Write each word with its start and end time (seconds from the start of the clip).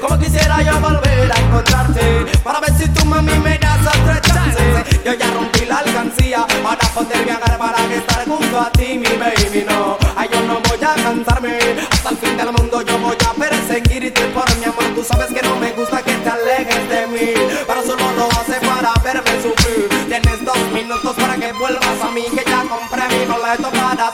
Como 0.00 0.18
quisiera 0.18 0.62
yo 0.62 0.80
volver 0.80 1.30
a 1.30 1.38
encontrarte 1.38 2.24
Para 2.42 2.60
ver 2.60 2.72
si 2.78 2.88
tú 2.88 3.04
mami 3.04 3.38
me 3.40 3.58
das 3.58 3.80
otra 3.80 4.22
chance. 4.22 4.58
Yo 5.04 5.12
ya 5.12 5.30
rompí 5.32 5.66
la 5.66 5.80
alcancía 5.80 6.46
Para 6.62 6.88
poderme 6.94 7.32
agarrar 7.32 7.58
para 7.58 7.94
estar 7.94 8.24
junto 8.24 8.58
a 8.58 8.72
ti 8.72 8.98
mi 8.98 9.16
baby. 9.18 9.66
No 9.68 9.98
Ay 10.16 10.30
yo 10.32 10.40
no 10.46 10.60
voy 10.60 10.78
a 10.82 10.94
cansarme. 10.94 11.58
Hasta 11.90 12.08
el 12.08 12.16
fin 12.16 12.36
del 12.38 12.52
mundo 12.52 12.80
yo 12.80 12.98
voy 13.00 13.16
a 13.28 13.34
perseguirte 13.34 14.22
por 14.28 14.56
mi 14.56 14.64
amor. 14.64 14.84
Tú 14.94 15.04
sabes 15.04 15.26
que 15.26 15.42
no 15.46 15.56
me 15.56 15.72
gusta 15.72 16.00
que 16.02 16.14
te 16.14 16.30
alejes 16.30 16.88
de 16.88 17.06
mí 17.08 17.34
Pero 17.66 17.82
solo 17.82 18.10
lo 18.16 18.28
hace 18.28 18.58
para 18.66 18.94
verme 19.04 19.42
sufrir. 19.42 19.88
Tienes 20.08 20.42
dos 20.42 20.58
minutos 20.72 21.14
para 21.16 21.36
que 21.36 21.52
vuelvas 21.52 22.00
a 22.02 22.10
mí 22.12 22.24
Que 22.34 22.44
ya 22.48 22.64
compré 22.64 23.02
mi 23.14 23.26
boleto 23.26 23.70
para 23.72 24.10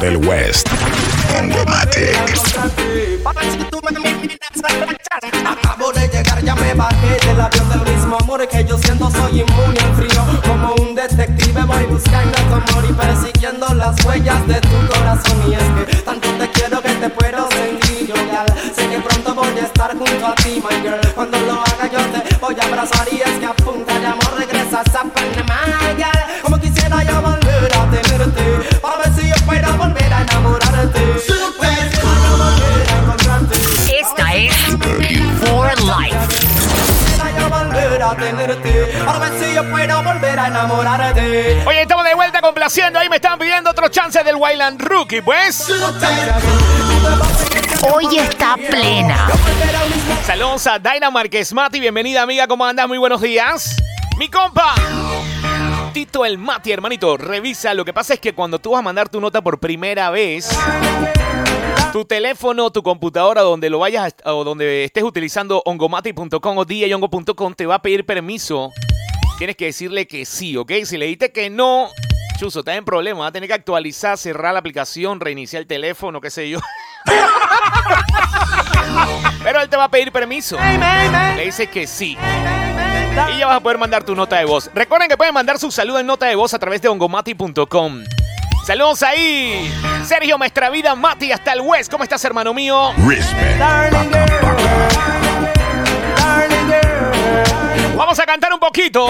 del 0.00 0.16
West. 0.18 0.68
Acabo 5.44 5.92
de 5.92 6.08
llegar, 6.08 6.44
ya 6.44 6.54
me 6.54 6.74
bajé 6.74 7.26
del 7.26 7.40
avión 7.40 7.68
del 7.68 7.94
mismo 7.94 8.16
amor 8.20 8.46
que 8.48 8.64
yo 8.64 8.78
siento, 8.78 9.10
soy 9.10 9.40
inmune 9.40 9.80
al 9.80 9.94
frío. 9.96 10.24
Como 10.46 10.74
un 10.74 10.94
detective 10.94 11.62
voy 11.64 11.84
buscando 11.86 12.38
tu 12.38 12.54
amor 12.54 12.84
y 12.88 12.92
persiguiendo 12.92 13.74
las 13.74 14.04
huellas 14.04 14.46
de 14.46 14.60
tu 14.60 14.86
corazón. 14.92 15.50
Y 15.50 15.54
es 15.54 15.62
que 15.62 15.96
tanto 16.02 16.28
te 16.32 16.50
quiero 16.50 16.80
que 16.80 16.90
te 16.94 17.10
puedo 17.10 17.48
sentir 17.50 18.06
yo 18.08 18.14
Sé 18.74 18.88
que 18.88 18.98
pronto 19.00 19.34
voy 19.34 19.58
a 19.60 19.64
estar 19.64 19.96
junto 19.96 20.26
a 20.26 20.34
ti, 20.36 20.62
my 20.62 20.82
girl. 20.82 21.12
Cuando 21.14 21.38
lo 21.40 21.67
para 39.04 39.18
ver 39.18 39.40
si 39.40 39.54
yo 39.54 39.68
puedo 39.70 40.02
volver 40.02 40.38
a 40.38 40.46
enamorarte. 40.48 41.62
Oye, 41.66 41.82
estamos 41.82 42.04
de 42.04 42.14
vuelta 42.14 42.40
complaciendo. 42.40 42.98
Ahí 42.98 43.08
me 43.08 43.16
están 43.16 43.38
pidiendo 43.38 43.70
otro 43.70 43.88
chance 43.88 44.22
del 44.22 44.36
Wayland 44.36 44.80
Rookie, 44.80 45.22
pues. 45.22 45.68
Hoy 47.92 48.18
está 48.18 48.56
plena. 48.56 49.28
Saludos 50.24 50.66
a 50.66 50.78
Daina 50.78 51.10
Márquez 51.10 51.52
Mati. 51.52 51.80
Bienvenida, 51.80 52.22
amiga. 52.22 52.46
¿Cómo 52.46 52.64
andas? 52.64 52.88
Muy 52.88 52.98
buenos 52.98 53.20
días. 53.20 53.76
Mi 54.18 54.28
compa. 54.28 54.74
Tito 55.92 56.24
el 56.24 56.38
Mati, 56.38 56.72
hermanito. 56.72 57.16
Revisa. 57.16 57.74
Lo 57.74 57.84
que 57.84 57.92
pasa 57.92 58.14
es 58.14 58.20
que 58.20 58.34
cuando 58.34 58.58
tú 58.58 58.72
vas 58.72 58.80
a 58.80 58.82
mandar 58.82 59.08
tu 59.08 59.20
nota 59.20 59.40
por 59.42 59.58
primera 59.58 60.10
vez, 60.10 60.48
tu 61.92 62.04
teléfono, 62.04 62.70
tu 62.70 62.82
computadora, 62.82 63.42
donde 63.42 63.70
lo 63.70 63.78
vayas 63.78 64.14
a- 64.24 64.34
o 64.34 64.44
donde 64.44 64.84
estés 64.84 65.02
utilizando 65.04 65.62
ongomati.com 65.64 66.58
o 66.58 66.64
djongo.com, 66.64 67.54
te 67.54 67.66
va 67.66 67.76
a 67.76 67.82
pedir 67.82 68.04
permiso. 68.04 68.72
Tienes 69.38 69.56
que 69.56 69.66
decirle 69.66 70.06
que 70.06 70.24
sí, 70.26 70.56
¿ok? 70.56 70.72
Si 70.84 70.96
le 70.98 71.06
dijiste 71.06 71.32
que 71.32 71.48
no, 71.50 71.88
chuzo, 72.38 72.60
estás 72.60 72.76
en 72.76 72.84
problema. 72.84 73.20
Va 73.20 73.26
a 73.28 73.32
tener 73.32 73.48
que 73.48 73.54
actualizar, 73.54 74.18
cerrar 74.18 74.52
la 74.52 74.58
aplicación, 74.60 75.20
reiniciar 75.20 75.62
el 75.62 75.68
teléfono, 75.68 76.20
qué 76.20 76.30
sé 76.30 76.48
yo. 76.50 76.58
Pero 79.42 79.60
él 79.60 79.68
te 79.68 79.76
va 79.76 79.84
a 79.84 79.90
pedir 79.90 80.12
permiso. 80.12 80.56
Le 81.36 81.44
dices 81.44 81.68
que 81.68 81.86
sí. 81.86 82.16
Y 83.34 83.38
ya 83.38 83.46
vas 83.46 83.56
a 83.56 83.60
poder 83.60 83.78
mandar 83.78 84.04
tu 84.04 84.14
nota 84.14 84.36
de 84.36 84.44
voz. 84.44 84.70
Recuerden 84.74 85.08
que 85.08 85.16
pueden 85.16 85.34
mandar 85.34 85.58
su 85.58 85.70
saludo 85.70 85.98
en 86.00 86.06
nota 86.06 86.26
de 86.26 86.34
voz 86.34 86.52
a 86.54 86.58
través 86.58 86.82
de 86.82 86.88
ongomati.com. 86.88 88.04
Saludos 88.68 89.02
ahí. 89.02 89.72
Sergio 90.04 90.36
Maestravida 90.36 90.94
Mati 90.94 91.32
hasta 91.32 91.54
el 91.54 91.62
West. 91.62 91.90
¿Cómo 91.90 92.04
estás, 92.04 92.22
hermano 92.26 92.52
mío? 92.52 92.92
Respect. 92.98 93.58
Darling 93.58 94.10
girl, 94.10 94.28
darling 96.18 96.66
girl. 96.66 97.96
Vamos 97.96 98.18
a 98.18 98.26
cantar 98.26 98.52
un 98.52 98.60
poquito. 98.60 99.08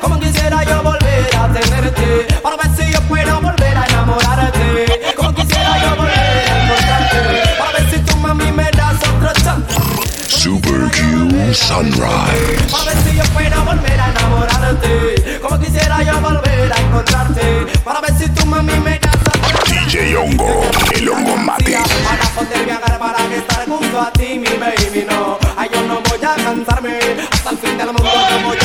Como 0.00 0.20
quisiera 0.20 0.62
yo 0.62 0.84
volver 0.84 1.36
a 1.36 1.48
tenerte 1.48 2.28
Para 2.44 2.56
ver 2.56 2.76
si 2.76 2.92
yo 2.92 3.00
puedo 3.08 3.40
volver 3.40 3.76
a 3.76 3.86
enamorarte 3.86 5.14
Como 5.16 5.34
quisiera 5.34 5.78
yo 5.78 5.96
volver 5.96 6.14
a 6.14 6.62
encontrarte 6.62 7.56
Para 7.58 7.72
ver 7.72 7.90
si 7.90 7.98
tú 7.98 8.16
mami 8.18 8.52
me 8.52 8.70
das 8.70 9.00
otra 9.08 9.32
chance 9.32 9.74
Super 10.28 10.88
Q 10.92 11.52
Sunrise. 11.52 12.70
Para 12.70 12.84
ver 12.84 12.96
si 13.02 13.16
yo 13.16 13.24
puedo 13.34 13.64
volver 13.64 14.00
a 14.00 14.10
enamorarte 14.10 15.40
Como 15.42 15.58
quisiera 15.58 16.02
yo 16.04 16.20
volver 16.20 16.38
a 16.38 16.41
encontrarte 16.92 17.66
Para 17.84 18.00
ver 18.00 18.14
si 18.18 18.28
tú 18.28 18.46
mami 18.46 18.78
me 18.80 18.98
das 18.98 19.12
DJ 19.66 20.16
Hongo, 20.16 20.62
el 20.94 21.08
Hongo 21.08 21.36
Mati. 21.36 21.72
Para 21.72 22.24
poder 22.34 22.64
viajar 22.64 22.98
para 22.98 23.34
estar 23.34 23.66
junto 23.66 24.00
a 24.00 24.10
ti, 24.12 24.38
mi 24.38 24.48
baby, 24.56 25.06
no. 25.08 25.38
Ay, 25.56 25.68
yo 25.72 25.82
no 25.82 26.00
voy 26.00 26.18
a 26.24 26.34
cansarme. 26.34 26.98
Hasta 27.30 27.50
el 27.50 27.58
fin 27.58 27.76
del 27.76 27.86
mundo 27.88 28.04
yo 28.04 28.48
voy 28.48 28.61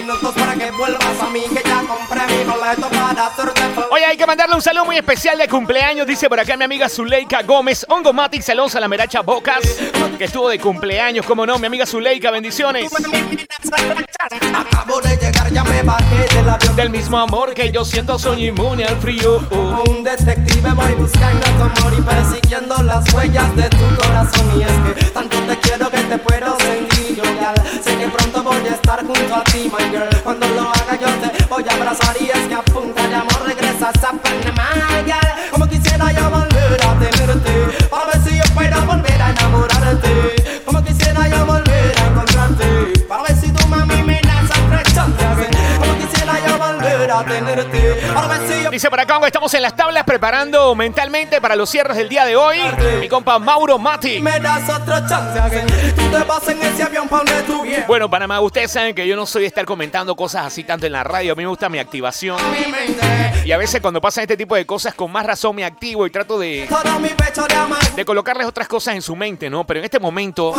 minutos 0.00 0.34
para 0.34 0.54
que 0.54 0.70
vuelvas 0.70 1.20
a 1.20 1.30
mí 1.30 1.42
Que 1.42 1.62
ya 1.68 1.82
compré 1.86 2.26
mi 2.26 2.44
boleto 2.44 2.88
para 2.88 3.26
hacerte 3.26 3.60
feliz 3.60 3.86
Oye, 3.90 4.04
hay 4.04 4.16
que 4.16 4.26
mandarle 4.26 4.54
un 4.54 4.62
saludo 4.62 4.84
muy 4.84 4.96
especial 4.96 5.36
de 5.38 5.48
cumpleaños. 5.48 6.06
Dice 6.06 6.28
por 6.28 6.38
acá 6.38 6.56
mi 6.56 6.64
amiga 6.64 6.88
Zuleika 6.88 7.42
Gómez. 7.42 7.84
Hongo 7.88 8.12
Mati, 8.12 8.40
saludos 8.40 8.76
a 8.76 8.80
la 8.80 8.88
Meracha 8.88 9.22
Bocas, 9.22 9.60
que 10.16 10.24
estuvo 10.24 10.48
de 10.48 10.58
cumpleaños. 10.58 11.26
Como 11.26 11.44
no, 11.44 11.58
mi 11.58 11.66
amiga 11.66 11.86
Zuleika, 11.86 12.30
bendiciones. 12.30 12.90
Acabo 14.52 15.00
de 15.00 15.16
llegar, 15.16 15.52
ya 15.52 15.64
me 15.64 15.82
bajé 15.82 16.36
del 16.36 16.48
avión 16.48 16.76
Del 16.76 16.90
mismo 16.90 17.18
amor 17.18 17.54
que 17.54 17.70
yo 17.72 17.84
siento, 17.84 18.18
soy 18.18 18.48
inmune 18.48 18.84
al 18.84 18.96
frío. 18.96 19.40
Un 19.88 20.04
detective 20.04 20.70
voy 20.72 20.92
buscando 20.94 21.46
tu 21.46 21.62
amor 21.62 21.98
y 21.98 22.02
persiguiendo 22.02 22.82
las 22.82 23.12
huellas 23.12 23.56
de 23.56 23.68
tu 23.70 23.96
corazón 23.96 24.60
Y 24.60 24.62
es 24.62 24.94
que 24.94 25.04
tanto 25.10 25.36
te 25.38 25.58
quiero 25.58 25.90
que 25.90 25.98
te 25.98 26.18
puedo 26.18 26.58
sentir 26.60 26.99
Sé 27.82 27.96
que 27.96 28.06
pronto 28.08 28.42
voy 28.42 28.68
a 28.68 28.74
estar 28.74 29.04
junto 29.04 29.34
a 29.34 29.44
ti, 29.44 29.70
my 29.72 29.90
girl. 29.90 30.22
Cuando 30.22 30.46
lo 30.48 30.62
haga 30.70 30.98
yo 31.00 31.08
te 31.20 31.44
voy 31.46 31.64
a 31.68 31.72
abrazar 31.72 32.16
y 32.20 32.30
es 32.30 32.46
que 32.48 32.54
a 32.54 32.62
punta 32.62 33.06
de 33.08 33.14
amor 33.14 33.42
regresas 33.46 33.96
a 34.04 34.12
Panamá, 34.12 34.70
girl. 35.04 35.50
Como 35.50 35.66
quisiera 35.68 36.12
yo 36.12 36.30
volver 36.30 36.80
a 36.86 36.98
tenerte 36.98 37.86
Para 37.90 38.06
ver 38.06 38.22
si 38.24 38.36
yo 38.38 38.44
puedo 38.54 38.80
volver 38.86 39.22
a 39.22 39.30
enamorarte. 39.30 40.62
Como 40.64 40.82
quisiera 40.84 41.28
yo 41.28 41.44
volver 41.44 41.98
a 41.98 42.06
encontrarte 42.06 43.04
Para 43.08 43.22
ver 43.24 43.36
si 43.36 43.50
tu 43.50 43.66
mami 43.66 44.02
me 44.02 44.20
das 44.22 44.44
otra 44.44 44.82
chance 44.94 45.50
Como 45.78 45.98
quisiera 45.98 46.34
yo 46.46 46.56
volver 46.58 47.10
a 47.10 47.24
tenerte 47.24 47.69
Dice 48.80 48.88
acá, 48.90 49.16
Hongo, 49.16 49.26
estamos 49.26 49.52
en 49.52 49.60
las 49.60 49.76
tablas 49.76 50.04
preparando 50.04 50.74
mentalmente 50.74 51.38
para 51.38 51.54
los 51.54 51.68
cierres 51.68 51.98
del 51.98 52.08
día 52.08 52.24
de 52.24 52.34
hoy. 52.34 52.56
Mi 52.98 53.10
compa 53.10 53.38
Mauro 53.38 53.78
Mati. 53.78 54.20
Bueno, 57.86 58.08
Panamá, 58.08 58.40
ustedes 58.40 58.70
saben 58.70 58.94
que 58.94 59.06
yo 59.06 59.16
no 59.16 59.26
soy 59.26 59.42
de 59.42 59.48
estar 59.48 59.66
comentando 59.66 60.16
cosas 60.16 60.46
así 60.46 60.64
tanto 60.64 60.86
en 60.86 60.92
la 60.92 61.04
radio. 61.04 61.34
A 61.34 61.36
mí 61.36 61.42
me 61.42 61.50
gusta 61.50 61.68
mi 61.68 61.78
activación. 61.78 62.38
Y 63.44 63.52
a 63.52 63.58
veces 63.58 63.82
cuando 63.82 64.00
pasan 64.00 64.22
este 64.22 64.38
tipo 64.38 64.54
de 64.54 64.64
cosas, 64.64 64.94
con 64.94 65.12
más 65.12 65.26
razón 65.26 65.56
me 65.56 65.64
activo 65.66 66.06
y 66.06 66.10
trato 66.10 66.38
de, 66.38 66.66
de 67.96 68.04
colocarles 68.06 68.46
otras 68.46 68.66
cosas 68.66 68.94
en 68.94 69.02
su 69.02 69.14
mente, 69.14 69.50
¿no? 69.50 69.66
Pero 69.66 69.80
en 69.80 69.84
este 69.84 69.98
momento, 69.98 70.54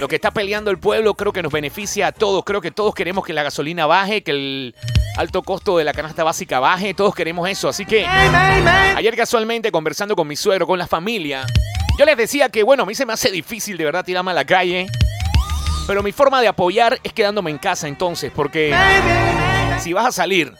lo 0.00 0.08
que 0.08 0.14
está 0.14 0.30
peleando 0.30 0.70
el 0.70 0.78
pueblo 0.78 1.12
creo 1.12 1.34
que 1.34 1.42
nos 1.42 1.52
beneficia 1.52 2.06
a 2.06 2.12
todos. 2.12 2.44
Creo 2.44 2.62
que 2.62 2.70
todos 2.70 2.94
queremos 2.94 3.26
que 3.26 3.34
la 3.34 3.42
gasolina 3.42 3.84
baje, 3.84 4.22
que 4.22 4.30
el 4.30 4.74
alto 5.18 5.42
costo 5.42 5.76
de 5.76 5.84
la 5.84 5.92
canasta 5.92 6.24
básica 6.24 6.60
baje. 6.60 6.94
Todos 6.94 7.14
queremos 7.14 7.46
eso. 7.48 7.57
Así 7.66 7.84
que 7.84 8.04
ayer 8.06 9.16
casualmente 9.16 9.72
conversando 9.72 10.14
con 10.14 10.28
mi 10.28 10.36
suegro, 10.36 10.66
con 10.66 10.78
la 10.78 10.86
familia, 10.86 11.44
yo 11.98 12.04
les 12.04 12.16
decía 12.16 12.48
que, 12.50 12.62
bueno, 12.62 12.84
a 12.84 12.86
mí 12.86 12.94
se 12.94 13.04
me 13.04 13.12
hace 13.12 13.30
difícil 13.32 13.76
de 13.76 13.84
verdad 13.84 14.04
tirarme 14.04 14.30
a 14.30 14.34
la 14.34 14.44
calle. 14.44 14.86
Pero 15.88 16.02
mi 16.02 16.12
forma 16.12 16.40
de 16.42 16.48
apoyar 16.48 17.00
es 17.02 17.12
quedándome 17.14 17.50
en 17.50 17.56
casa 17.58 17.88
entonces, 17.88 18.30
porque 18.34 18.74
si 19.80 19.92
vas 19.94 20.04
a 20.06 20.12
salir 20.12 20.52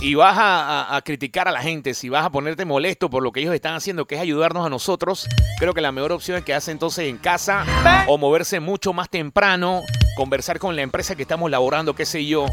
y 0.00 0.14
vas 0.14 0.36
a, 0.38 0.96
a- 0.96 1.02
criticar 1.02 1.46
a 1.46 1.50
la 1.52 1.60
gente, 1.60 1.92
si 1.94 2.08
vas 2.08 2.24
a 2.24 2.30
ponerte 2.30 2.64
molesto 2.64 3.10
por 3.10 3.22
lo 3.22 3.32
que 3.32 3.40
ellos 3.40 3.54
están 3.54 3.74
haciendo, 3.74 4.06
que 4.06 4.14
es 4.14 4.20
ayudarnos 4.20 4.66
a 4.66 4.70
nosotros, 4.70 5.28
creo 5.58 5.74
que 5.74 5.82
la 5.82 5.92
mejor 5.92 6.12
opción 6.12 6.38
es 6.38 6.44
quedarse 6.44 6.70
entonces 6.72 7.06
en 7.08 7.18
casa 7.18 7.64
o 8.06 8.16
moverse 8.18 8.58
mucho 8.60 8.92
más 8.94 9.10
temprano, 9.10 9.82
conversar 10.16 10.58
con 10.58 10.74
la 10.74 10.80
empresa 10.82 11.14
que 11.14 11.22
estamos 11.22 11.50
laborando, 11.50 11.94
qué 11.94 12.06
sé 12.06 12.24
yo. 12.24 12.46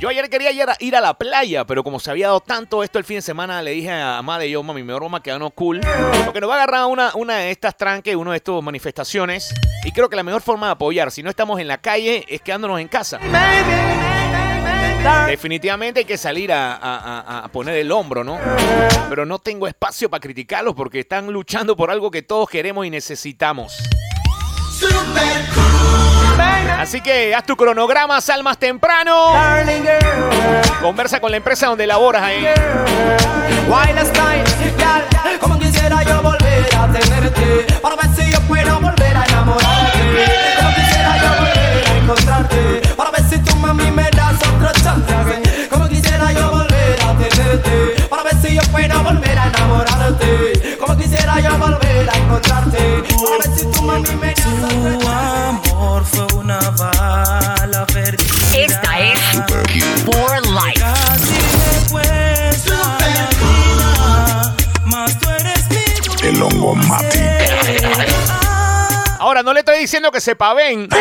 Yo 0.00 0.08
ayer 0.08 0.30
quería 0.30 0.50
ir 0.80 0.96
a, 0.96 1.00
la 1.02 1.12
playa, 1.14 1.66
pero 1.66 1.84
como 1.84 2.00
se 2.00 2.10
había 2.10 2.28
dado 2.28 2.40
tanto 2.40 2.82
esto 2.82 2.98
el 2.98 3.04
fin 3.04 3.16
de 3.16 3.22
semana, 3.22 3.60
le 3.60 3.72
dije 3.72 3.90
a 3.92 4.22
Madre 4.22 4.48
yo, 4.48 4.62
mami, 4.62 4.82
mejor 4.82 5.02
vamos 5.02 5.20
a 5.20 5.22
quedarnos 5.22 5.52
cool. 5.54 5.80
Porque 6.24 6.40
nos 6.40 6.48
va 6.48 6.54
a 6.54 6.62
agarrar 6.62 6.86
una, 6.86 7.10
una 7.14 7.36
de 7.36 7.50
estas 7.50 7.76
tranques, 7.76 8.16
una 8.16 8.30
de 8.30 8.38
estas 8.38 8.62
manifestaciones. 8.62 9.54
Y 9.84 9.92
creo 9.92 10.08
que 10.08 10.16
la 10.16 10.22
mejor 10.22 10.40
forma 10.40 10.66
de 10.68 10.72
apoyar, 10.72 11.10
si 11.10 11.22
no 11.22 11.28
estamos 11.28 11.60
en 11.60 11.68
la 11.68 11.76
calle, 11.78 12.24
es 12.28 12.40
quedándonos 12.40 12.80
en 12.80 12.88
casa. 12.88 13.18
Definitivamente 15.26 16.00
hay 16.00 16.06
que 16.06 16.16
salir 16.16 16.50
a, 16.50 16.76
a- 16.76 17.44
a- 17.44 17.48
poner 17.48 17.76
el 17.76 17.92
hombro, 17.92 18.24
¿no? 18.24 18.38
Pero 19.10 19.26
no 19.26 19.38
tengo 19.38 19.66
espacio 19.68 20.08
para 20.08 20.20
criticarlos 20.22 20.74
porque 20.74 21.00
están 21.00 21.26
luchando 21.30 21.76
por 21.76 21.90
algo 21.90 22.10
que 22.10 22.22
todos 22.22 22.48
queremos 22.48 22.86
y 22.86 22.90
necesitamos. 22.90 23.76
Así 26.78 27.00
que 27.00 27.34
haz 27.34 27.44
tu 27.44 27.56
cronograma, 27.56 28.20
sal 28.20 28.42
más 28.42 28.58
temprano. 28.58 29.32
Conversa 30.80 31.20
con 31.20 31.30
la 31.30 31.36
empresa 31.36 31.66
donde 31.66 31.86
laboras 31.86 32.22
ahí. 32.22 32.46
Como 35.40 35.58
quisiera 35.58 36.02
yo 36.02 36.22
volver 36.22 36.66
a 36.76 36.88
tenerte 36.88 37.66
Para 37.80 37.96
ver 37.96 38.10
si 38.16 38.32
yo 38.32 38.40
puedo 38.42 38.80
volver 38.80 39.16
a 39.16 39.24
enamorarte. 39.24 40.16
Como 40.56 40.74
quisiera 40.74 41.16
yo 41.18 41.28
volver 41.38 41.88
a 41.88 41.96
encontrarte 41.96 42.82
Para 42.96 43.10
ver 43.10 43.24
si 43.28 43.38
tú 43.38 43.56
mami 43.56 43.90
me 43.90 44.10
das 44.10 44.34
otra 44.34 44.72
chance. 44.72 45.68
Como 45.70 45.88
quisiera 45.88 46.32
yo 46.32 46.50
volver 46.50 46.98
a 47.06 47.16
tenerte 47.16 48.06
Para 48.08 48.22
ver 48.24 48.34
si 48.42 48.54
yo 48.54 48.62
puedo 48.72 49.02
volver 49.02 49.38
a 49.38 49.46
enamorarte. 49.46 50.76
Como 50.78 50.96
quisiera 50.96 51.40
yo 51.40 51.58
volver 51.58 52.10
a 52.10 52.16
encontrarte 52.16 53.04
Para 53.08 53.38
ver 53.38 53.58
si 53.58 53.66
tú 53.70 53.82
mami 53.82 54.16
me 54.16 54.34
das 54.34 54.46
otra 54.46 55.00
Tu 55.04 55.39
mati. 66.60 67.18
Ahora, 69.18 69.42
no 69.42 69.52
le 69.52 69.60
estoy 69.60 69.78
diciendo 69.78 70.10
que 70.10 70.20
se 70.20 70.36
paven. 70.36 70.88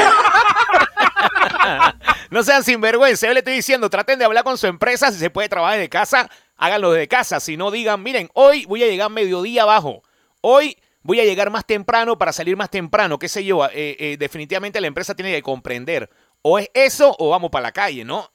no 2.30 2.44
sean 2.44 2.64
sinvergüenza. 2.64 3.28
Yo 3.28 3.34
le 3.34 3.40
estoy 3.40 3.54
diciendo, 3.54 3.90
traten 3.90 4.20
de 4.20 4.26
hablar 4.26 4.44
con 4.44 4.58
su 4.58 4.68
empresa. 4.68 5.12
Si 5.12 5.20
se 5.20 5.30
puede 5.30 5.50
trabajar 5.50 5.78
desde 5.78 5.90
casa, 5.90 6.30
háganlo 6.58 6.92
desde 6.92 7.08
casa. 7.08 7.40
Si 7.40 7.58
no, 7.58 7.72
digan, 7.72 8.04
miren, 8.04 8.30
hoy 8.34 8.66
voy 8.66 8.84
a 8.84 8.88
llegar 8.88 9.10
mediodía 9.10 9.64
abajo. 9.64 10.04
Hoy 10.42 10.78
voy 11.02 11.20
a 11.20 11.26
llegar 11.26 11.50
más 11.50 11.66
temprano 11.66 12.18
para 12.18 12.34
salir 12.34 12.58
más 12.58 12.70
temprano. 12.70 13.20
¿Qué 13.20 13.30
sé 13.30 13.44
yo? 13.44 13.66
Eh, 13.66 13.96
eh, 14.00 14.18
definitivamente 14.18 14.82
la 14.82 14.88
empresa 14.88 15.16
tiene 15.16 15.32
que 15.32 15.42
comprender. 15.42 16.10
O 16.42 16.58
es 16.58 16.70
eso 16.74 17.14
o 17.20 17.30
vamos 17.32 17.50
para 17.52 17.64
la 17.64 17.72
calle, 17.74 18.06
¿no? 18.06 18.32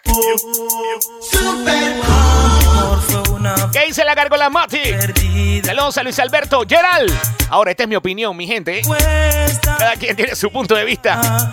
¿Qué 3.72 3.86
dice 3.86 4.04
la 4.04 4.14
gárgola 4.14 4.50
Mati? 4.50 4.76
perdida. 4.76 5.68
Saludos 5.68 5.96
a 5.96 6.02
Luis 6.02 6.18
Alberto 6.18 6.62
Gerald. 6.68 7.10
Ahora, 7.48 7.70
esta 7.70 7.84
es 7.84 7.88
mi 7.88 7.96
opinión, 7.96 8.36
mi 8.36 8.46
gente. 8.46 8.82
Cuesta 8.84 9.76
Cada 9.78 9.96
quien 9.96 10.14
tiene 10.16 10.36
su 10.36 10.50
punto 10.50 10.74
de 10.74 10.84
vista. 10.84 11.50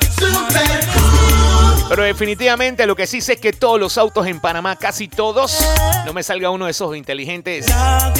Pero 1.91 2.03
definitivamente 2.03 2.85
lo 2.85 2.95
que 2.95 3.05
sí 3.05 3.19
sé 3.19 3.33
es 3.33 3.41
que 3.41 3.51
todos 3.51 3.77
los 3.77 3.97
autos 3.97 4.25
en 4.25 4.39
Panamá, 4.39 4.77
casi 4.77 5.09
todos, 5.09 5.59
no 6.05 6.13
me 6.13 6.23
salga 6.23 6.49
uno 6.49 6.63
de 6.63 6.71
esos 6.71 6.95
inteligentes, 6.95 7.65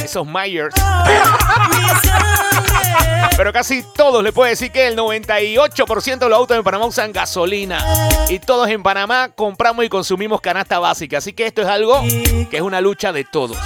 esos 0.04 0.26
Myers, 0.26 0.74
pero 3.38 3.50
casi 3.50 3.82
todos 3.94 4.22
le 4.22 4.30
puedo 4.30 4.50
decir 4.50 4.72
que 4.72 4.88
el 4.88 4.98
98% 4.98 6.18
de 6.18 6.28
los 6.28 6.38
autos 6.38 6.54
en 6.54 6.62
Panamá 6.62 6.84
usan 6.84 7.12
gasolina. 7.12 7.82
Y 8.28 8.40
todos 8.40 8.68
en 8.68 8.82
Panamá 8.82 9.30
compramos 9.30 9.86
y 9.86 9.88
consumimos 9.88 10.42
canasta 10.42 10.78
básica. 10.78 11.16
Así 11.16 11.32
que 11.32 11.46
esto 11.46 11.62
es 11.62 11.68
algo 11.68 12.02
que 12.50 12.58
es 12.58 12.62
una 12.62 12.82
lucha 12.82 13.10
de 13.10 13.24
todos. 13.24 13.56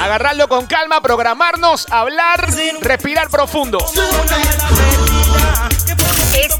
Agarrarlo 0.00 0.48
con 0.48 0.64
calma, 0.64 1.02
programarnos, 1.02 1.86
hablar, 1.90 2.48
respirar 2.80 3.28
profundo. 3.28 3.76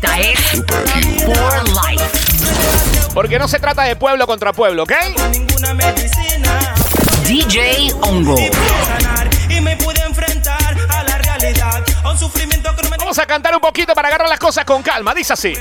Esta 0.05 0.21
es 0.21 1.25
For 1.25 1.69
Life. 1.69 2.05
Porque 3.15 3.39
no 3.39 3.49
se 3.49 3.59
trata 3.59 3.85
de 3.85 3.97
pueblo 3.97 4.27
contra 4.27 4.53
pueblo, 4.53 4.83
¿ok? 4.83 4.93
DJ 7.27 7.91
Ongo. 8.03 8.37
Vamos 12.99 13.19
a 13.19 13.27
cantar 13.27 13.55
un 13.55 13.61
poquito 13.61 13.95
para 13.95 14.09
agarrar 14.09 14.29
las 14.29 14.39
cosas 14.39 14.67
con 14.67 14.83
calma. 14.83 15.15
Dice 15.15 15.33
así. 15.33 15.55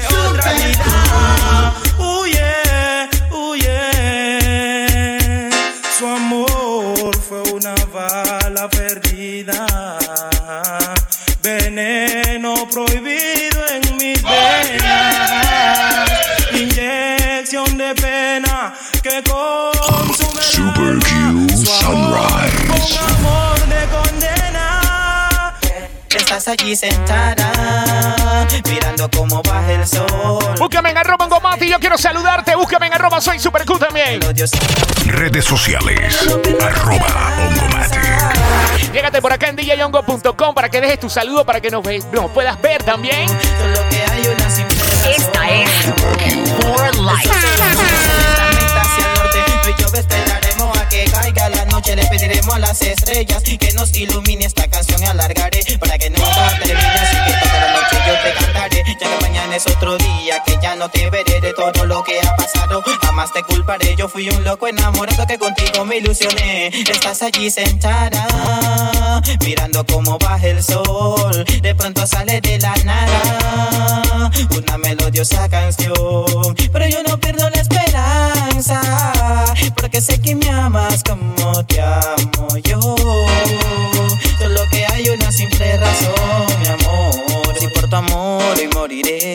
Inyección 17.53 17.77
de 17.77 17.94
pena 17.94 18.73
que 19.03 19.21
consume 19.29 20.41
Super. 20.41 20.97
Q 20.97 21.47
Sunrise. 21.55 22.65
Un 22.65 22.97
amor 23.15 23.59
de 23.67 23.88
condena. 23.91 25.53
Estás 26.09 26.47
allí 26.47 26.75
sentada, 26.75 28.47
mirando 28.67 29.07
cómo 29.15 29.44
baja 29.44 29.71
el 29.71 29.85
sol. 29.85 30.55
Búscame 30.57 30.89
en 30.89 30.97
arroba 30.97 31.27
Ngomati, 31.27 31.69
yo 31.69 31.79
quiero 31.79 31.95
saludarte. 31.95 32.55
Búscame 32.55 32.88
en 32.88 32.94
arroba 32.94 33.21
soy 33.21 33.38
super 33.38 33.63
cool 33.65 33.77
también. 33.77 34.19
Redes 35.06 35.45
sociales. 35.45 36.27
Arroba 36.59 37.33
Ongomatic. 37.49 38.01
Llégate 38.91 39.21
por 39.21 39.31
acá 39.31 39.49
en 39.49 39.56
djyongo.com 39.57 40.56
para 40.56 40.69
que 40.69 40.81
dejes 40.81 40.99
tu 40.99 41.07
saludo 41.09 41.45
para 41.45 41.61
que 41.61 41.69
nos, 41.69 41.83
ve- 41.83 42.01
nos 42.13 42.31
puedas 42.31 42.59
ver 42.63 42.81
también. 42.81 43.27
Solo 43.29 43.79
que 43.91 44.03
hay 44.11 44.27
una 44.27 44.49
es 45.50 45.69
For 46.62 46.95
Life. 46.95 47.30
Esperaremos 49.94 50.75
a 50.75 50.90
que 50.90 51.06
caiga 51.06 51.50
la 51.50 51.66
noche. 51.66 51.95
Le 51.95 52.06
pediremos 52.07 52.56
a 52.56 52.60
las 52.60 52.81
estrellas 52.81 53.44
que 53.44 53.74
nos 53.74 53.95
ilumine 53.95 54.45
esta 54.45 54.68
canción 54.68 55.01
y 55.04 55.06
alargaré 55.06 55.62
para 55.80 55.98
que 56.00 56.10
nunca 56.10 56.60
termine. 56.63 57.00
Así 57.00 57.18
que 57.25 57.34
toda 57.40 57.60
la 57.60 57.74
noche 57.74 57.95
yo 58.07 58.13
te 58.24 58.34
cantaré, 58.34 58.84
ya 59.00 59.07
que 59.07 59.22
mañana 59.22 59.56
es 59.56 59.68
otro 59.68 59.98
día 59.98 60.42
que 60.45 60.57
ya 60.62 60.75
no 60.75 60.90
te 60.90 61.10
veré 61.12 61.42
de 61.42 61.54
todo 61.54 61.86
lo 61.86 62.04
que 62.04 62.19
ha 62.22 62.36
pasado. 62.36 62.84
Jamás 63.13 63.31
te 63.31 63.44
culparé, 63.44 63.95
yo 63.95 64.10
fui 64.10 64.27
un 64.27 64.44
loco 64.44 64.68
enamorado 64.68 65.27
que 65.27 65.38
contigo 65.38 65.86
me 65.86 65.98
ilusioné. 65.98 66.69
Estás 66.69 67.21
allí 67.21 67.52
sentada, 67.52 69.21
mirando 69.45 69.85
cómo 69.85 70.18
baja 70.18 70.47
el 70.47 70.64
sol. 70.64 71.45
De 71.61 71.76
pronto 71.76 72.07
sale 72.07 72.42
de 72.42 72.57
la 72.57 72.73
nada 72.83 74.31
una 74.57 74.78
melodiosa 74.80 75.47
canción. 75.47 76.56
Pero 76.71 76.87
yo 76.87 77.04
no 77.04 77.19
pierdo 77.19 77.47
la 77.52 77.61
esperanza, 77.61 78.81
porque 79.76 80.02
sé 80.02 80.19
que 80.19 80.33
me 80.33 80.49
amas 80.49 81.04
como 81.04 81.64
te 81.66 81.83
amo 81.83 82.47
yo. 82.64 82.80
Solo 84.40 84.61
que 84.71 84.87
hay 84.87 85.09
una 85.09 85.31
simple 85.31 85.78
razón, 85.78 86.47
mi 86.61 86.68
amor. 86.68 87.14
Si 87.59 87.68
por 87.68 87.87
tu 87.87 87.95
amor 87.95 88.56
hoy 88.57 88.68
moriré, 88.73 89.32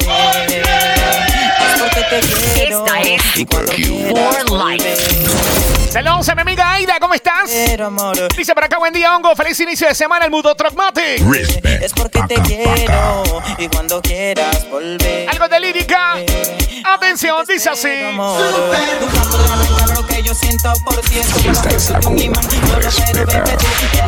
Y 3.38 3.46
cuando 3.46 3.70
For 3.70 4.50
Life. 4.50 4.96
Saludos 5.92 6.28
a 6.28 6.34
mi 6.34 6.40
amiga 6.40 6.72
Aida, 6.72 6.96
¿cómo 6.98 7.14
estás? 7.14 7.48
quiero 7.48 7.86
amor. 7.86 8.16
Dice 8.36 8.52
por 8.52 8.64
acá, 8.64 8.78
buen 8.78 8.92
día, 8.92 9.14
Hongo. 9.14 9.36
Feliz 9.36 9.60
inicio 9.60 9.86
de 9.86 9.94
semana, 9.94 10.24
el 10.24 10.32
Mudo 10.32 10.56
Trogmatic. 10.56 11.20
Respect. 11.24 11.82
Es 11.84 11.92
porque 11.92 12.20
te 12.28 12.34
quiero 12.42 13.22
y 13.56 13.68
cuando 13.68 14.02
quieras 14.02 14.68
volver. 14.68 15.30
Algo 15.30 15.46
de 15.46 15.60
lírica. 15.60 16.16
Atención, 16.84 17.46
dice 17.46 17.70
así. 17.70 17.88
Esta 21.48 21.68
es 21.70 21.90
la 21.90 21.98
el 21.98 22.06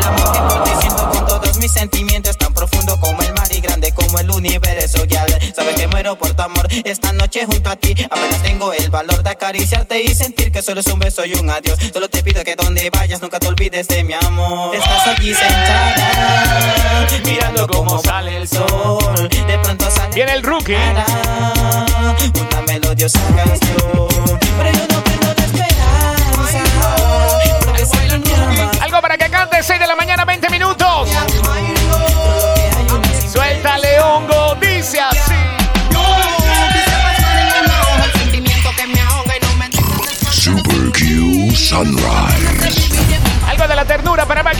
amor 0.06 0.32
que 0.32 0.40
por 0.40 0.64
ti 0.64 0.70
siento 0.80 1.40
con 1.40 1.49
mis 1.60 1.72
sentimientos. 1.72 2.36
Tan 2.38 2.52
profundo 2.52 2.98
como 2.98 3.22
el 3.22 3.32
mar 3.34 3.46
y 3.50 3.60
grande 3.60 3.92
como 3.92 4.18
el 4.18 4.30
universo. 4.30 5.04
Ya 5.04 5.24
sabes 5.54 5.76
que 5.76 5.86
muero 5.86 6.16
por 6.16 6.34
tu 6.34 6.42
amor. 6.42 6.66
Esta 6.84 7.12
noche 7.12 7.46
junto 7.46 7.70
a 7.70 7.76
ti 7.76 7.94
apenas 8.10 8.42
tengo 8.42 8.72
el 8.72 8.90
valor 8.90 9.22
de 9.22 9.30
acariciarte 9.30 10.02
y 10.02 10.14
sentir 10.14 10.50
que 10.50 10.62
solo 10.62 10.80
es 10.80 10.86
un 10.86 10.98
beso 10.98 11.24
y 11.24 11.34
un 11.34 11.48
adiós. 11.50 11.78
Solo 11.92 12.08
te 12.08 12.22
pido 12.22 12.42
que 12.42 12.56
donde 12.56 12.90
vayas 12.90 13.20
nunca 13.22 13.38
te 13.38 13.46
olvides 13.46 13.86
de 13.88 14.02
mi 14.02 14.14
amor. 14.14 14.74
Estás 14.74 15.06
allí 15.06 15.34
sentada 15.34 17.06
mirando 17.24 17.66
cómo 17.68 18.02
sale 18.02 18.36
el 18.36 18.48
sol. 18.48 19.28
De 19.28 19.58
pronto 19.58 19.90
sale 19.90 20.14
Viene 20.14 20.32
el 20.32 20.42
rookie. 20.42 20.74
una 20.74 22.62
melodiosa 22.66 23.20
canción. 23.36 24.79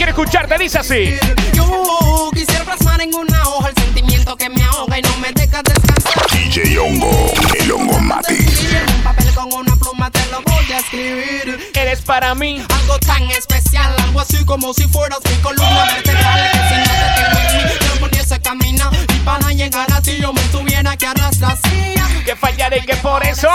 Quiere 0.01 0.11
escucharte. 0.11 0.57
Dice 0.57 0.79
así. 0.79 1.15
Yo 1.53 2.29
quisiera 2.33 2.65
plasmar 2.65 2.99
en 3.01 3.13
una 3.13 3.47
hoja 3.49 3.69
el 3.69 3.75
sentimiento 3.75 4.35
que 4.35 4.49
me 4.49 4.63
ahoga 4.63 4.97
y 4.97 5.01
no 5.03 5.15
me 5.17 5.31
deja 5.31 5.61
descansar. 5.61 6.25
DJ 6.31 6.79
Hongo. 6.79 7.31
El 7.59 7.71
Hongomatic. 7.71 8.39
En 8.39 8.95
un 8.95 9.03
papel 9.03 9.31
con 9.35 9.53
una 9.53 9.75
pluma 9.75 10.09
te 10.09 10.25
lo 10.31 10.41
voy 10.41 10.71
a 10.73 10.79
escribir. 10.79 11.71
Eres 11.75 12.01
para 12.01 12.33
mí. 12.33 12.63
Algo 12.67 12.97
tan 12.99 13.29
especial, 13.29 13.93
algo 13.99 14.21
así 14.21 14.43
como 14.43 14.73
si 14.73 14.87
fueras 14.87 15.19
mi 15.29 15.35
columna 15.35 15.85
vertebral. 15.93 16.49
Que 16.51 16.57
si 16.57 16.75
no 16.79 16.93
te 16.97 17.21
tengo 17.21 17.39
en 17.39 17.67
mí, 17.67 17.73
yo 17.79 17.99
poniese 17.99 18.39
camina 18.41 18.89
y 19.15 19.19
para 19.19 19.51
llegar 19.51 19.93
a 19.93 20.01
ti 20.01 20.17
yo 20.19 20.33
me 20.33 20.41
tuviera 20.45 20.97
que 20.97 21.05
arrastrar 21.05 21.51
así. 21.63 21.93
Que 22.25 22.35
fallaré 22.35 22.83
que 22.85 22.95
por 22.95 23.23
eso. 23.23 23.49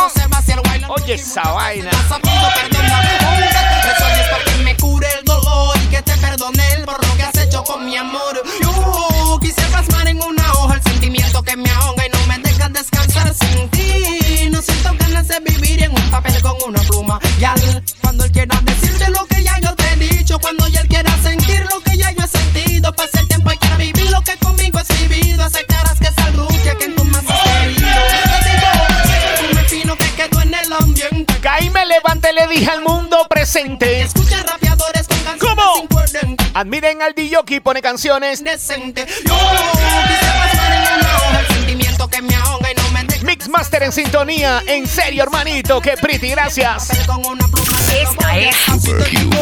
Oye 0.89 1.15
esa 1.15 1.43
vaina. 1.43 1.91
Que 5.97 6.03
te 6.03 6.17
perdone 6.19 6.63
por 6.85 7.05
lo 7.07 7.17
que 7.17 7.23
has 7.23 7.39
hecho 7.39 7.65
con 7.65 7.87
mi 7.87 7.97
amor. 7.97 8.43
Yo 8.61 9.39
quise 9.41 9.63
plasmar 9.63 10.07
en 10.09 10.23
una 10.23 10.53
hoja 10.55 10.75
el 10.75 10.83
sentimiento 10.83 11.43
que 11.43 11.57
me 11.57 11.71
ahoga 11.71 12.07
y 12.07 12.11
no 12.11 12.19
me 12.27 12.39
dejas 12.39 12.73
descansar 12.73 13.33
sin 13.35 13.69
ti. 13.71 14.51
No 14.51 14.61
siento 14.61 14.95
ganas 14.99 15.29
de 15.29 15.41
vivir 15.41 15.85
en 15.85 15.93
un 15.93 16.11
papel 16.11 16.41
con 16.43 16.57
una 16.67 16.81
pluma. 16.83 17.19
Y 17.41 17.45
al 17.45 17.83
cuando 18.03 18.25
él 18.25 18.33
quiera 18.33 18.61
decirte 18.63 19.11
lo 19.11 19.25
que 19.27 19.43
ya 19.43 19.59
yo 19.61 19.75
te 19.75 19.89
he 19.93 19.97
dicho, 19.97 20.39
cuando 20.39 20.69
ya 20.69 20.81
él 20.81 20.89
quiera 20.89 21.17
sentir 21.23 21.67
lo 21.73 21.81
que 21.81 21.97
ya 21.97 22.11
yo 22.11 22.25
he 22.25 22.29
sentido, 22.29 22.93
pasa 22.93 23.21
el 23.21 23.29
tiempo 23.29 23.53
y 23.53 23.57
quiera 23.57 23.77
vivir 23.77 24.11
lo 24.11 24.21
que 24.23 24.37
conmigo 24.37 24.79
has 24.79 24.89
vivido. 25.09 25.45
Aceptarás 25.45 25.99
que 25.99 26.09
esa 26.09 26.27
que 26.79 26.85
en 26.85 26.95
tu 26.95 27.05
más 27.05 27.25
has 27.27 27.41
querido. 27.61 27.89
Fino 29.69 29.97
que 29.97 30.11
quedó 30.11 30.43
en 30.43 30.55
el 30.55 30.73
ambiente. 30.73 31.41
Caí 31.41 31.71
me 31.71 31.87
levanté, 31.87 32.35
le 32.35 32.47
dije 32.49 32.71
al 32.71 32.83
mundo 32.83 33.27
presente. 33.31 34.03
Escucha 34.03 34.43
rapeadores 34.43 34.66
Admiren 36.57 37.03
al 37.03 37.13
DJ 37.13 37.61
pone 37.61 37.83
canciones. 37.83 38.43
Decente. 38.43 39.07
Yo 39.27 39.35
en 39.35 40.99
una 40.99 41.17
hoja 41.17 41.41
el 41.41 41.47
sentimiento 41.49 42.09
que 42.09 42.23
me 42.23 42.35
ahoga 42.35 42.73
y 42.73 42.75
no 42.75 42.91
me 42.93 43.05
deja 43.05 43.27
Mixmaster 43.27 43.83
en 43.83 43.93
sintonía. 43.93 44.63
En 44.67 44.87
serio, 44.87 45.25
hermanito. 45.25 45.83
Qué 45.83 45.99
pretty, 46.01 46.31
gracias. 46.31 46.93
Esta 46.93 47.19
es 48.39 48.57
Super 48.83 49.13
Life. 49.13 49.37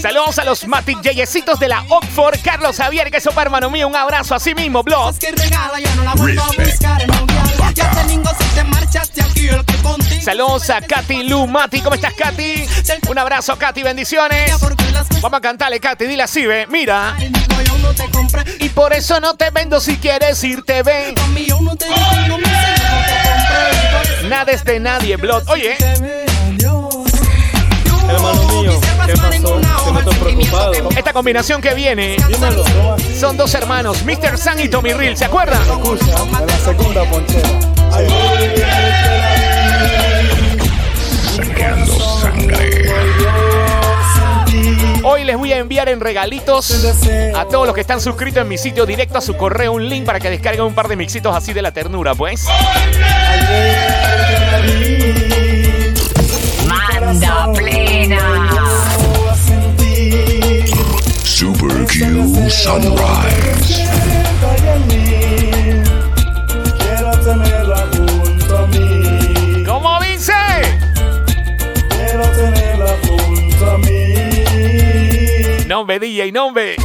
Saludos 0.00 0.38
a 0.38 0.44
los 0.44 0.66
Matic 0.66 1.00
Yeyecitos 1.02 1.60
de 1.60 1.68
la 1.68 1.84
Oxford. 1.88 2.38
Carlos 2.42 2.76
Javier, 2.76 3.10
que 3.10 3.20
sopa, 3.20 3.42
hermano 3.42 3.70
mío. 3.70 3.86
Un 3.86 3.94
abrazo 3.96 4.34
así 4.34 4.54
mismo, 4.54 4.82
blog. 4.82 5.08
a 5.08 5.12
Respect. 6.26 6.70
buscar 6.70 7.02
en 7.02 7.10
mundial. 7.10 7.74
Ya 7.74 7.90
te 7.90 8.04
lingo 8.08 8.30
si 8.38 8.44
te 8.54 8.64
marchaste 8.64 9.22
aquí 9.22 9.48
el 9.48 9.64
que 9.64 9.76
contigo. 9.76 10.22
Saludos 10.22 10.70
a 10.70 10.80
Katy 10.80 11.22
Lu 11.24 11.46
Mati. 11.46 11.80
¿Cómo 11.80 11.94
estás, 11.94 12.14
Katy? 12.14 12.66
Un 13.08 13.18
abrazo, 13.18 13.56
Katy. 13.56 13.82
Bendiciones. 13.82 14.52
Vamos 15.20 15.38
a 15.38 15.40
cantarle, 15.40 15.78
Katy. 15.78 16.06
Dile 16.06 16.24
así, 16.24 16.44
ve. 16.44 16.66
Mira. 16.68 17.16
Y 18.58 18.68
por 18.70 18.92
eso 18.92 19.20
no 19.20 19.34
te 19.34 19.50
vendo 19.50 19.80
si 19.80 19.96
quieres 19.98 20.42
irte, 20.42 20.80
eso 20.80 21.14
Nada 24.28 24.52
es 24.52 24.64
de 24.64 24.80
nadie, 24.80 25.16
Blood. 25.16 25.48
Oye, 25.48 25.76
ve. 26.00 26.26
Hermano 28.08 28.42
mío, 28.48 28.80
esta 30.96 31.12
combinación 31.12 31.60
que 31.60 31.74
viene 31.74 32.16
Dímelo, 32.28 32.64
son 33.18 33.36
dos 33.36 33.54
hermanos, 33.54 34.04
Mr. 34.04 34.38
San 34.38 34.60
y 34.60 34.68
Tommy 34.68 34.92
Real. 34.92 35.16
¿Se 35.16 35.24
acuerdan? 35.24 35.60
En 35.62 36.46
la 36.46 36.58
segunda 36.58 37.04
ponchera. 37.04 37.48
Sacando 41.36 42.00
sangre. 42.20 42.92
Hoy 45.04 45.24
les 45.24 45.36
voy 45.36 45.52
a 45.52 45.58
enviar 45.58 45.88
en 45.88 46.00
regalitos 46.00 46.94
a 47.34 47.44
todos 47.46 47.66
los 47.66 47.74
que 47.74 47.80
están 47.80 48.00
suscritos 48.00 48.42
en 48.42 48.48
mi 48.48 48.56
sitio 48.56 48.86
directo 48.86 49.18
a 49.18 49.20
su 49.20 49.36
correo 49.36 49.72
un 49.72 49.88
link 49.88 50.04
para 50.04 50.20
que 50.20 50.30
descarguen 50.30 50.64
un 50.64 50.74
par 50.74 50.88
de 50.88 50.96
mixitos 50.96 51.34
así 51.34 51.52
de 51.52 51.62
la 51.62 51.72
ternura, 51.72 52.14
pues. 52.14 52.46
Manda. 56.68 57.52
Super 61.42 61.74
Q 61.88 62.48
Sunrise. 62.48 63.82
¿Cómo 69.66 69.98
dice? 70.02 70.32
Quiero 71.88 72.22
tenerla 72.28 72.96
junto 73.02 73.70
a 73.72 73.78
mí. 73.78 74.14
Nombre 75.66 75.98
DJ, 75.98 76.30
nombre. 76.30 76.76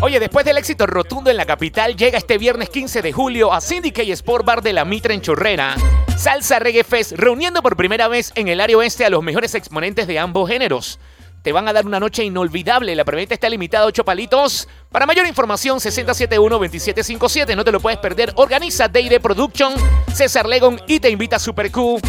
Oye, 0.00 0.18
después 0.18 0.46
del 0.46 0.56
éxito 0.56 0.86
rotundo 0.86 1.30
en 1.30 1.36
la 1.36 1.44
capital, 1.44 1.94
llega 1.94 2.16
este 2.16 2.38
viernes 2.38 2.70
15 2.70 3.02
de 3.02 3.12
julio 3.12 3.52
a 3.52 3.60
Syndicate 3.60 4.12
Sport 4.12 4.46
Bar 4.46 4.62
de 4.62 4.72
la 4.72 4.86
Mitra 4.86 5.12
en 5.12 5.20
Chorrera. 5.20 5.76
Salsa 6.16 6.58
Reggae 6.58 6.84
Fest, 6.84 7.12
reuniendo 7.16 7.60
por 7.60 7.76
primera 7.76 8.08
vez 8.08 8.32
en 8.34 8.48
el 8.48 8.62
área 8.62 8.78
oeste 8.78 9.04
a 9.04 9.10
los 9.10 9.22
mejores 9.22 9.54
exponentes 9.54 10.06
de 10.06 10.18
ambos 10.18 10.48
géneros. 10.48 10.98
Te 11.44 11.52
van 11.52 11.68
a 11.68 11.74
dar 11.74 11.84
una 11.84 12.00
noche 12.00 12.24
inolvidable. 12.24 12.96
La 12.96 13.04
preventa 13.04 13.34
está 13.34 13.50
limitada 13.50 13.84
a 13.84 13.88
8 13.88 14.02
palitos. 14.02 14.66
Para 14.90 15.04
mayor 15.04 15.26
información, 15.26 15.78
6071-2757. 15.78 17.54
No 17.54 17.62
te 17.64 17.70
lo 17.70 17.80
puedes 17.80 17.98
perder. 17.98 18.32
Organiza 18.36 18.88
Deire 18.88 19.20
Production, 19.20 19.74
César 20.10 20.46
Legon 20.46 20.80
y 20.88 21.00
te 21.00 21.10
invita 21.10 21.36
a 21.36 21.38
Super 21.38 21.70
Q. 21.70 22.00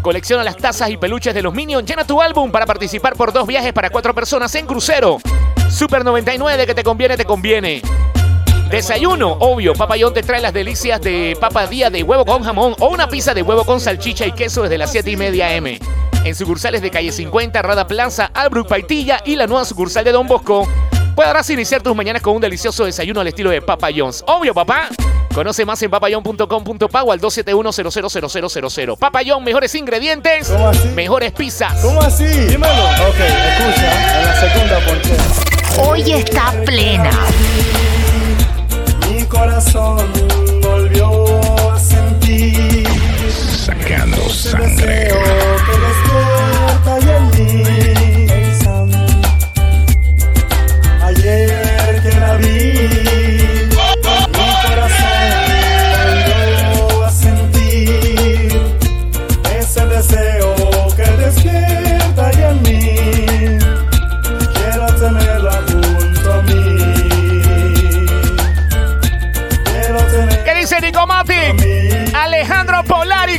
Colecciona 0.00 0.42
las 0.42 0.56
tazas 0.56 0.88
y 0.88 0.96
peluches 0.96 1.34
de 1.34 1.42
los 1.42 1.52
Minions. 1.52 1.86
Llena 1.86 2.06
tu 2.06 2.22
álbum 2.22 2.50
para 2.50 2.64
participar 2.64 3.14
por 3.14 3.30
dos 3.30 3.46
viajes 3.46 3.74
para 3.74 3.90
cuatro 3.90 4.14
personas 4.14 4.54
en 4.54 4.64
crucero. 4.64 5.18
Super 5.70 6.02
99, 6.02 6.64
que 6.64 6.74
te 6.74 6.82
conviene, 6.82 7.18
te 7.18 7.26
conviene. 7.26 7.82
Desayuno, 8.70 9.32
obvio. 9.32 9.74
Papayón 9.74 10.14
te 10.14 10.22
trae 10.22 10.40
las 10.40 10.54
delicias 10.54 10.98
de 11.02 11.36
papa 11.38 11.66
día 11.66 11.90
de 11.90 12.02
huevo 12.02 12.24
con 12.24 12.42
jamón 12.42 12.74
o 12.80 12.88
una 12.88 13.06
pizza 13.06 13.34
de 13.34 13.42
huevo 13.42 13.66
con 13.66 13.80
salchicha 13.80 14.24
y 14.24 14.32
queso 14.32 14.62
desde 14.62 14.78
las 14.78 14.90
7 14.90 15.10
y 15.10 15.16
media 15.18 15.54
M. 15.54 15.78
En 16.28 16.34
sucursales 16.34 16.82
de 16.82 16.90
calle 16.90 17.10
50, 17.10 17.62
Rada 17.62 17.86
Plaza, 17.86 18.30
Albrook 18.34 18.68
Paitilla 18.68 19.22
y 19.24 19.34
la 19.34 19.46
nueva 19.46 19.64
sucursal 19.64 20.04
de 20.04 20.12
Don 20.12 20.26
Bosco. 20.26 20.68
Podrás 21.16 21.48
iniciar 21.48 21.82
tus 21.82 21.96
mañanas 21.96 22.20
con 22.20 22.34
un 22.34 22.42
delicioso 22.42 22.84
desayuno 22.84 23.22
al 23.22 23.28
estilo 23.28 23.48
de 23.48 23.62
Papa 23.62 23.88
John's. 23.96 24.22
Obvio, 24.26 24.52
papá. 24.52 24.88
Conoce 25.32 25.64
más 25.64 25.82
en 25.82 25.90
papayón.com.pa 25.90 27.02
o 27.02 27.12
al 27.12 27.20
271-000000. 27.22 28.98
Papa 28.98 29.20
John, 29.26 29.42
mejores 29.42 29.74
ingredientes, 29.74 30.48
¿Cómo 30.48 30.68
así? 30.68 30.88
mejores 30.88 31.32
pizzas. 31.32 31.80
¿Cómo 31.80 32.02
así? 32.02 32.26
Dímelo. 32.26 32.74
Ok, 32.74 33.20
escucha, 33.20 34.20
en 34.20 34.26
la 34.26 34.34
segunda. 34.52 34.80
Hoy 35.82 36.12
está 36.12 36.52
plena. 36.66 37.10
Mi 39.10 39.24
corazón 39.24 40.06
Sacando 43.78 44.28
sangre. 44.28 45.08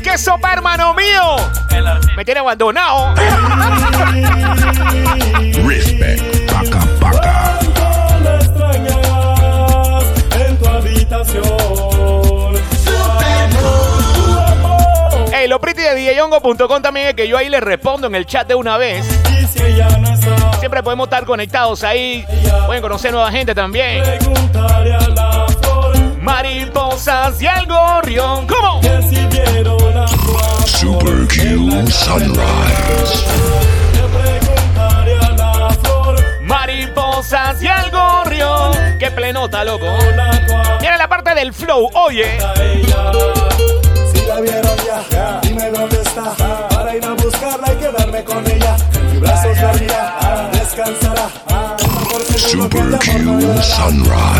Que 0.04 0.18
sopa, 0.18 0.54
hermano 0.54 0.94
mío. 0.94 1.36
Me 2.16 2.24
tiene 2.24 2.40
abandonado. 2.40 3.14
Respect. 5.66 6.52
Paca, 6.52 6.80
paca. 7.00 7.60
la 8.24 8.36
extrañas 8.36 8.98
en 10.40 10.58
tu 10.58 10.68
habitación. 10.68 11.44
Ey, 15.34 15.48
lo 15.48 15.60
pretty 15.60 15.82
de 15.82 16.14
DJongo.com 16.14 16.82
también 16.82 17.08
es 17.08 17.14
que 17.14 17.28
yo 17.28 17.38
ahí 17.38 17.50
le 17.50 17.60
respondo 17.60 18.08
en 18.08 18.16
el 18.16 18.26
chat 18.26 18.48
de 18.48 18.56
una 18.56 18.78
vez. 18.78 19.06
Siempre 20.60 20.82
podemos 20.82 21.08
estar 21.08 21.26
conectados 21.26 21.84
ahí. 21.84 22.26
Pueden 22.66 22.82
conocer 22.82 23.12
nueva 23.12 23.32
gente 23.32 23.54
también. 23.54 24.04
Mariposas 26.22 27.42
y 27.42 27.48
el 27.48 27.66
gorrión. 27.66 28.46
¿Cómo? 28.46 28.82
que 28.82 28.90
a. 28.90 30.08
Super 30.66 31.28
Q 31.28 31.88
Sunrise. 31.90 33.26
Le 33.94 34.04
preguntaré 34.20 35.18
a 35.18 35.32
la 35.32 35.70
flor 35.82 36.16
Mariposas 36.42 37.62
y 37.62 37.68
el 37.68 37.92
gorrión. 37.92 38.74
Qué 39.00 39.12
plenota, 39.12 39.64
loco. 39.64 39.86
Mira 40.82 40.98
la 40.98 41.08
parte 41.08 41.34
del 41.36 41.54
flow, 41.54 41.90
oye. 41.94 42.38
Si 44.14 44.26
la 44.26 44.42
vieron 44.42 44.76
ya, 45.12 45.40
dime 45.42 45.70
dónde 45.72 46.02
está. 46.02 46.34
Para 46.70 46.96
ir 46.96 47.06
a 47.06 47.14
buscarla 47.14 47.74
y 47.74 47.76
quedarme 47.78 48.24
con 48.24 48.46
ella. 48.46 48.69
Amor 52.46 52.74
no 52.76 53.00
llorará. 53.00 54.40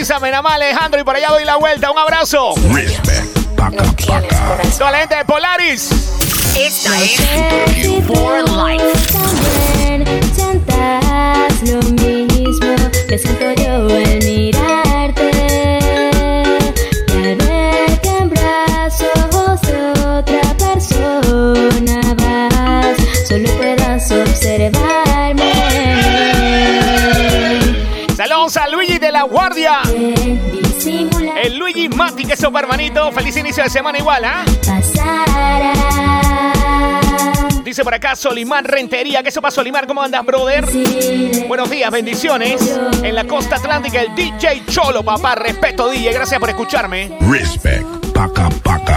avísame 0.00 0.30
nada 0.30 0.42
más, 0.42 0.54
Alejandro, 0.54 1.00
y 1.00 1.04
por 1.04 1.14
allá 1.14 1.28
doy 1.28 1.44
la 1.44 1.56
vuelta. 1.56 1.90
Un 1.90 1.98
abrazo. 1.98 2.54
Respect. 2.72 3.38
Paca 3.56 3.84
paca. 4.06 4.62
Toda 4.78 4.92
la 4.92 4.98
gente 4.98 5.16
de 5.16 5.24
Polaris. 5.24 5.90
Esta 6.56 7.02
es 7.02 7.20
For 8.06 8.42
Life. 8.48 9.00
Que 13.10 13.18
siento 13.18 13.52
yo 13.60 13.72
al 13.88 14.18
mirarte. 14.24 15.30
Y 17.08 17.26
al 17.26 17.36
ver 17.36 18.00
que 18.00 18.08
en 18.08 18.30
brazos 18.30 19.60
de 19.62 19.90
otra 20.06 20.54
persona 20.56 22.14
vas, 22.14 22.96
solo 23.26 23.50
puedas 23.56 24.12
observarme. 24.12 25.52
Saludos 28.16 28.56
a 28.56 28.68
Luigi 28.68 28.98
de 28.98 29.10
la 29.10 29.24
Guardia. 29.24 29.80
El 31.42 31.56
Luigi 31.58 31.88
Mati, 31.88 32.24
que 32.24 32.34
es 32.34 32.38
su 32.38 32.56
hermanito. 32.56 33.10
Feliz 33.10 33.36
inicio 33.36 33.64
de 33.64 33.70
semana 33.70 33.98
igual, 33.98 34.24
¿ah? 34.24 34.44
pasará. 34.64 35.99
Dice 37.70 37.84
por 37.84 37.94
acá 37.94 38.16
Solimar 38.16 38.68
Rentería. 38.68 39.22
¿Qué 39.22 39.30
sopa 39.30 39.48
Solimar? 39.48 39.86
¿Cómo 39.86 40.02
andas, 40.02 40.26
brother? 40.26 40.66
Buenos 41.46 41.70
días, 41.70 41.88
bendiciones. 41.88 42.60
En 43.04 43.14
la 43.14 43.22
costa 43.28 43.54
atlántica, 43.54 44.00
el 44.00 44.12
DJ 44.12 44.64
Cholo, 44.66 45.04
papá. 45.04 45.36
Respeto, 45.36 45.88
DJ. 45.88 46.12
Gracias 46.12 46.40
por 46.40 46.48
escucharme. 46.48 47.16
Respect. 47.20 47.84
Paca 48.12 48.48
paca. 48.64 48.96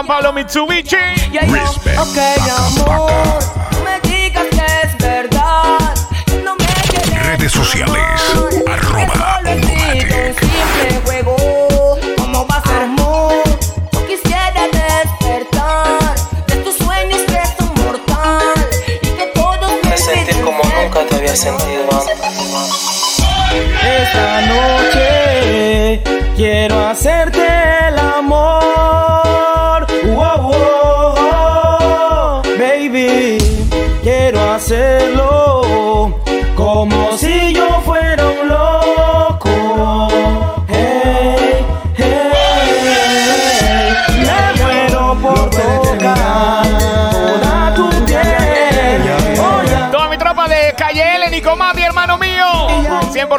Juan 0.00 0.06
Pablo 0.06 0.32
Mitsubishi? 0.32 0.96
Yeah, 1.30 1.44
yeah. 1.44 1.68
Respect. 1.68 1.98
Ok, 1.98 2.16
Paca, 2.16 2.56
amor. 2.56 3.79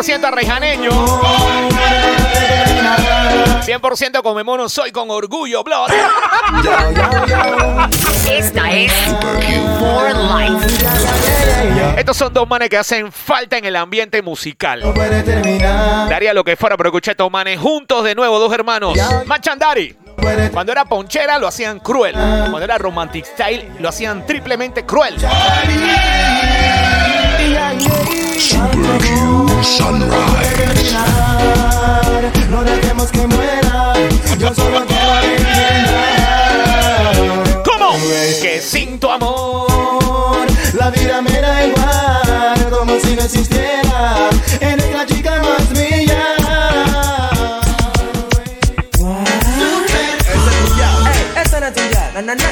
100% 0.01 0.25
arrejaneño. 0.25 0.91
100% 3.61 4.23
come 4.23 4.43
mono, 4.43 4.67
soy 4.67 4.91
con 4.91 5.11
orgullo, 5.11 5.63
blood. 5.63 5.89
Esta 8.29 8.71
es 8.71 8.91
For 9.79 10.15
Life. 10.15 10.67
Estos 11.97 12.17
son 12.17 12.33
dos 12.33 12.49
manes 12.49 12.69
que 12.69 12.77
hacen 12.77 13.11
falta 13.11 13.57
en 13.57 13.65
el 13.65 13.75
ambiente 13.75 14.23
musical. 14.23 14.81
Daría 16.09 16.33
lo 16.33 16.43
que 16.43 16.55
fuera, 16.55 16.75
pero 16.77 16.89
escuché 16.89 17.11
a 17.11 17.13
estos 17.13 17.29
manes 17.29 17.59
juntos 17.59 18.03
de 18.03 18.15
nuevo, 18.15 18.39
dos 18.39 18.51
hermanos. 18.53 18.97
Machandari. 19.27 19.95
Cuando 20.51 20.71
era 20.71 20.85
ponchera 20.85 21.37
lo 21.37 21.47
hacían 21.47 21.79
cruel. 21.79 22.13
Cuando 22.13 22.63
era 22.63 22.79
romantic 22.79 23.25
style 23.25 23.71
lo 23.79 23.89
hacían 23.89 24.25
triplemente 24.25 24.83
cruel. 24.83 25.15
Como 43.31 43.43
si 43.43 43.49
no 43.49 43.59
existiera. 43.81 44.29
Eres 44.59 44.93
la 44.93 45.05
chica 45.05 45.41
más 45.41 45.69
bella. 45.73 46.31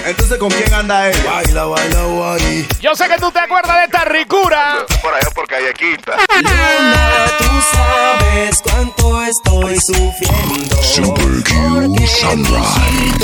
Entonces, 0.05 0.37
¿con 0.39 0.49
quién 0.49 0.73
anda 0.73 1.09
él? 1.09 1.17
Baila, 1.23 1.65
baila, 1.65 2.03
guay. 2.03 2.67
Yo 2.81 2.95
sé 2.95 3.07
que 3.07 3.17
tú 3.17 3.31
te 3.31 3.39
acuerdas 3.39 3.77
de 3.77 3.83
esta 3.83 4.05
ricura. 4.05 4.85
Por 5.01 5.13
allá 5.13 5.29
por 5.35 5.47
Callequita. 5.47 6.13
Luna, 6.41 7.25
tú 7.37 7.61
sabes 7.73 8.61
cuánto 8.63 9.23
estoy 9.23 9.79
sufriendo. 9.79 10.75
Super 10.81 11.43
Q 11.43 12.07
Sunrise. 12.07 12.65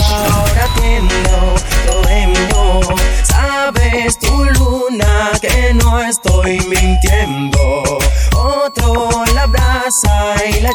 Ahora 0.03 0.67
entiendo, 0.75 1.55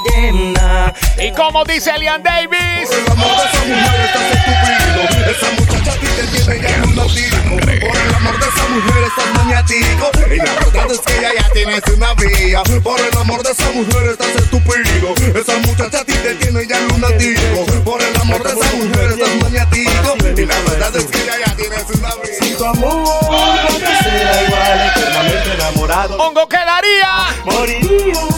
llena. 0.04 0.92
Y 1.18 1.32
como 1.32 1.64
dice 1.64 1.90
Elian 1.90 2.22
Davis. 2.22 2.90
El 2.90 3.10
amor 3.10 3.30
de 3.36 3.44
esa 3.44 3.64
mujer 3.64 4.00
estás 4.06 4.26
estúpido. 4.36 5.00
Esa 5.30 5.50
muchacha 5.58 5.92
a 5.92 6.00
ti 6.00 6.06
te 6.06 6.24
tiene 6.26 6.62
ya 6.62 6.76
lunatico. 6.78 7.56
Por 7.56 7.96
el 7.96 8.14
amor 8.14 8.38
de 8.38 8.46
esa 8.48 8.68
mujer 8.68 9.04
estás 9.04 9.34
maniático. 9.34 10.10
Y 10.30 10.36
la 10.36 10.52
verdad 10.54 10.90
es 10.90 11.00
que 11.00 11.18
ella 11.18 11.30
ya 11.38 11.50
tienes 11.52 11.82
una 11.94 12.14
vía. 12.14 12.62
Por 12.82 13.00
el 13.00 13.18
amor 13.18 13.42
de 13.42 13.52
esa 13.52 13.70
mujer 13.72 14.10
estás 14.10 14.34
estúpido. 14.36 15.14
Esa 15.40 15.58
muchacha 15.58 16.00
a 16.00 16.04
ti 16.04 16.12
te 16.12 16.34
tiene 16.34 16.66
ya 16.66 16.80
lunatico. 16.80 17.66
Por 17.84 18.02
el 18.02 18.16
amor 18.20 18.42
de 18.42 18.60
esa 18.60 18.76
mujer 18.76 19.10
estás 19.12 19.34
maniático. 19.42 20.16
Y 20.36 20.46
la 20.46 20.58
verdad 20.60 20.96
es 20.96 21.04
que 21.04 21.22
ella 21.22 21.34
ya 21.46 21.56
tienes 21.56 21.84
una 21.94 22.14
vía. 22.16 22.56
Tu 22.56 22.64
amor 22.64 22.92
no 22.92 23.76
te 23.78 23.96
será 24.02 24.42
igual, 24.42 24.92
eternamente 24.94 25.52
enamorado. 25.54 26.16
Hongo 26.18 26.48
quedaría. 26.48 27.26
Moriría 27.44 28.29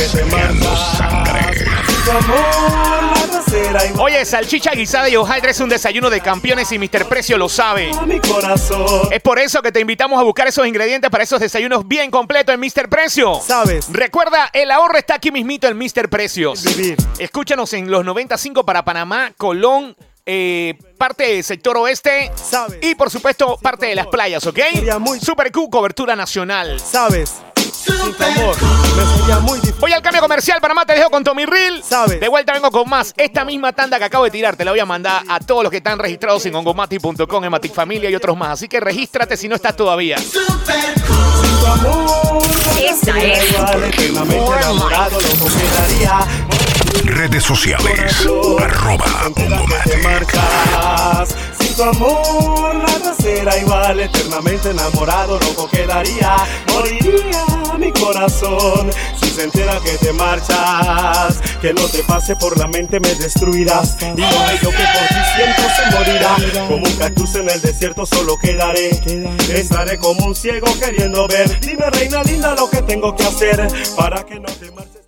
que 0.00 0.06
te 0.06 0.76
sangre. 0.96 1.66
Oye, 3.98 4.24
salchicha 4.24 4.70
guisada 4.72 5.08
y 5.10 5.16
hojaldre 5.16 5.50
es 5.50 5.60
un 5.60 5.68
desayuno 5.68 6.08
de 6.08 6.20
campeones 6.20 6.72
y 6.72 6.78
Mr. 6.78 7.06
Precio 7.06 7.36
lo 7.36 7.48
sabe. 7.48 7.90
Es 9.10 9.20
por 9.20 9.38
eso 9.38 9.60
que 9.60 9.70
te 9.72 9.80
invitamos 9.80 10.18
a 10.18 10.22
buscar 10.22 10.48
esos 10.48 10.66
ingredientes 10.66 11.10
para 11.10 11.24
esos 11.24 11.38
desayunos 11.38 11.86
bien 11.86 12.10
completos 12.10 12.54
en 12.54 12.60
Mr. 12.60 12.88
Precio. 12.88 13.40
¿Sabes? 13.46 13.88
Recuerda, 13.90 14.48
el 14.54 14.70
ahorro 14.70 14.96
está 14.96 15.16
aquí 15.16 15.30
mismito 15.30 15.68
en 15.68 15.76
Mr. 15.76 16.08
Precios. 16.08 16.64
Vivir. 16.64 16.96
Escúchanos 17.18 17.72
en 17.74 17.90
los 17.90 18.04
95 18.04 18.64
para 18.64 18.84
Panamá, 18.84 19.32
Colón, 19.36 19.94
eh, 20.24 20.78
parte 20.96 21.24
del 21.24 21.44
sector 21.44 21.76
oeste 21.76 22.30
¿Sabes? 22.36 22.78
y 22.82 22.94
por 22.94 23.10
supuesto 23.10 23.58
parte 23.60 23.86
de 23.86 23.94
las 23.94 24.06
playas, 24.06 24.46
¿ok? 24.46 24.58
Super 25.20 25.50
Q, 25.50 25.68
cobertura 25.68 26.14
nacional. 26.14 26.78
¿Sabes? 26.80 27.42
Sin 27.84 28.14
tu 28.14 28.22
amor 28.22 28.56
me 28.96 29.16
sería 29.16 29.38
muy 29.40 29.58
difícil. 29.58 29.80
Voy 29.80 29.92
al 29.92 30.02
cambio 30.02 30.20
comercial, 30.20 30.60
Panamá 30.60 30.84
te 30.84 30.94
dejo 30.94 31.10
con 31.10 31.24
Tommy 31.24 31.46
Reel. 31.46 31.82
¿Sabes? 31.82 32.20
De 32.20 32.28
vuelta 32.28 32.52
vengo 32.52 32.70
con 32.70 32.88
más. 32.88 33.14
Esta 33.16 33.44
misma 33.44 33.72
tanda 33.72 33.98
que 33.98 34.04
acabo 34.04 34.24
de 34.24 34.30
tirar 34.30 34.56
te 34.56 34.64
la 34.64 34.72
voy 34.72 34.80
a 34.80 34.86
mandar 34.86 35.22
a 35.28 35.40
todos 35.40 35.62
los 35.62 35.70
que 35.70 35.78
están 35.78 35.98
registrados 35.98 36.44
en 36.46 36.54
ongomati.com, 36.54 37.44
en 37.44 37.50
Matic 37.50 37.72
Familia 37.72 38.10
y 38.10 38.14
otros 38.14 38.36
más. 38.36 38.50
Así 38.50 38.68
que 38.68 38.80
regístrate 38.80 39.36
si 39.36 39.48
no 39.48 39.54
estás 39.54 39.76
todavía. 39.76 40.16
Esta 42.78 43.18
es. 43.18 43.40
Redes 47.04 47.44
sociales. 47.44 48.26
Arroba 48.58 49.06
Sin 51.60 51.74
tu 51.74 51.82
amor 51.82 52.74
nada 52.74 53.14
será 53.20 53.56
igual, 53.58 54.00
eternamente 54.00 54.70
enamorado, 54.70 55.38
loco 55.38 55.68
quedaría. 55.68 56.36
Moriría 56.72 57.44
mi 57.78 57.92
corazón 57.92 58.90
si 59.20 59.30
se 59.30 59.44
entera 59.44 59.80
que 59.80 59.92
te 59.98 60.12
marchas, 60.12 61.40
que 61.60 61.72
no 61.72 61.86
te 61.88 62.02
pase 62.02 62.36
por 62.36 62.58
la 62.58 62.66
mente 62.66 63.00
me 63.00 63.14
destruirás. 63.14 63.96
Y 64.00 64.04
lo 64.04 64.16
bello 64.16 64.70
que 64.70 64.86
por 64.94 65.08
ti 65.08 65.20
siento 65.36 65.62
se 65.76 65.96
morirá. 65.96 66.66
Como 66.68 66.84
un 66.84 66.96
cactus 66.96 67.34
en 67.36 67.48
el 67.48 67.60
desierto 67.60 68.06
solo 68.06 68.36
quedaré. 68.38 68.90
Estaré 69.54 69.98
como 69.98 70.26
un 70.26 70.34
ciego 70.34 70.66
queriendo 70.78 71.26
ver. 71.28 71.60
Dime 71.60 71.88
reina 71.90 72.22
linda 72.22 72.54
lo 72.54 72.68
que 72.68 72.82
tengo 72.82 73.14
que 73.14 73.24
hacer 73.24 73.68
para 73.96 74.24
que 74.24 74.40
no 74.40 74.48
te 74.48 74.70
marches. 74.70 74.99